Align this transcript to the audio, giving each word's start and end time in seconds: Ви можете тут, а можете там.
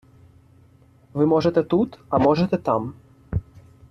Ви 1.13 1.25
можете 1.25 1.63
тут, 1.63 1.99
а 2.09 2.17
можете 2.17 2.57
там. 2.57 2.93